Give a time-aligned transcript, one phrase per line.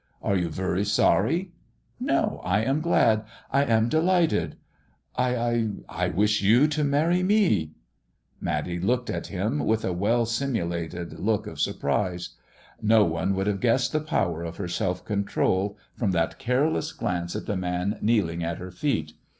[0.23, 1.51] Are yon vnry aorry?""
[1.99, 3.23] No, I am glad!
[3.51, 4.55] I am delighted!
[5.15, 7.73] I— I wish you to marry me."
[8.39, 12.29] 190 MISS JONATHAN Matty looked at him with a well simulated look of surprise.
[12.81, 17.35] No one would have guessed the power of her self control from that careless glance
[17.35, 19.13] at the man kneeling at her feet.